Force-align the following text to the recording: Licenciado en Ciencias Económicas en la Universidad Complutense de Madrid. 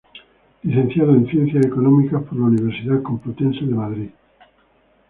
Licenciado 0.63 1.13
en 1.13 1.27
Ciencias 1.27 1.63
Económicas 1.63 2.23
en 2.31 2.39
la 2.39 2.45
Universidad 2.47 3.03
Complutense 3.03 3.63
de 3.65 3.75
Madrid. 3.75 4.09